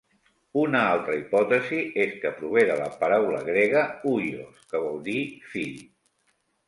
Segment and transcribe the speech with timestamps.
[0.59, 5.19] Una altra hipòtesi és que prové de la paraula grega "huios", que vol dir
[5.53, 5.77] "fill".